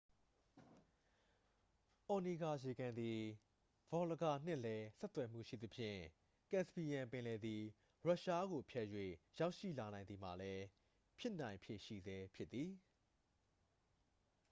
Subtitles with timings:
[2.07, 3.19] အော်နီဂါရေကန်သည်
[3.91, 5.99] ဗော်လဂါနှင့်လည်း ဆက်သွယ်မှုရှိသဖြင့်
[6.51, 7.63] ကပ်စပီယန်ပင်လယ်သည်
[8.05, 8.87] ရုရှားကို ဖြတ်၍
[9.39, 10.63] ရောက်ရှိလာနိုင်သည်မှာလည်း
[11.19, 12.71] ဖြစ်နိုင်ဖြေရှိဆဲဖြစ်သည်